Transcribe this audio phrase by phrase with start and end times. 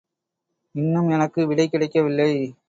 [0.75, 2.55] இன்னும் எனக்கு விடை கிடைக்கவில்லை.